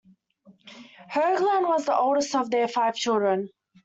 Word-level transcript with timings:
Hoagland 1.13 1.67
was 1.67 1.85
the 1.85 1.95
oldest 1.95 2.33
of 2.35 2.49
their 2.49 2.67
five 2.67 2.95
children. 2.95 3.49